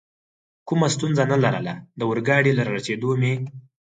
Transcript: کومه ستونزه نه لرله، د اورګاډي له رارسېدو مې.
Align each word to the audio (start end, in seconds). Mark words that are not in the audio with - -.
کومه 0.67 0.87
ستونزه 0.95 1.23
نه 1.31 1.37
لرله، 1.43 1.73
د 1.97 2.01
اورګاډي 2.07 2.51
له 2.55 2.63
رارسېدو 2.69 3.11
مې. 3.21 3.33